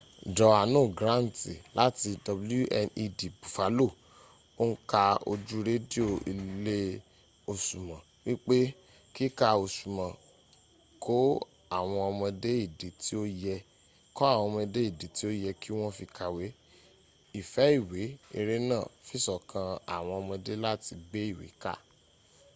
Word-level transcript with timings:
johanu 0.37 0.81
granti 0.97 1.53
lati 1.77 2.09
wned 2.37 3.17
bufalo 3.39 3.87
o 4.63 4.63
n 4.71 4.73
ka 4.91 5.03
oju 5.31 5.57
redio 5.67 6.07
ile 6.31 6.77
osumo 7.51 7.97
wipe 8.25 8.59
kika 9.15 9.47
osumo 9.63 10.07
ko 11.03 11.17
awon 11.77 12.03
omode 12.11 12.51
idi 12.65 12.87
ti 15.11 15.21
o 15.29 15.31
ye 15.43 15.49
ki 15.61 15.69
won 15.77 15.91
fi 15.97 16.05
kawe,...ife 16.17 17.63
iwe- 17.79 18.01
[ere 18.39 18.55
naa] 18.69 18.87
fisokan 19.07 19.69
aawon 19.95 20.17
omode 20.21 20.53
lati 20.63 20.93
gbe 21.05 21.21
iwe 21.31 21.47
ka.. 21.61 21.73